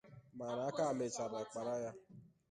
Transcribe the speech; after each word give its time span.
Mana 0.37 0.63
aka 0.67 0.85
mechara 0.93 1.39
kpara 1.49 1.73
ya 1.83 1.93